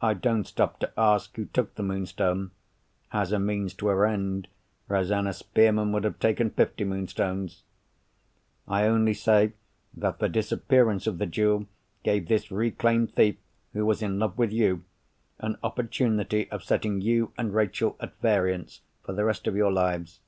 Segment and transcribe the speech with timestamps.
[0.00, 2.50] I don't stop to ask who took the Moonstone
[3.12, 4.48] (as a means to her end,
[4.88, 9.52] Rosanna Spearman would have taken fifty Moonstones)—I only say
[9.92, 11.66] that the disappearance of the jewel
[12.04, 13.36] gave this reclaimed thief
[13.74, 14.84] who was in love with you,
[15.40, 20.20] an opportunity of setting you and Rachel at variance for the rest of your lives.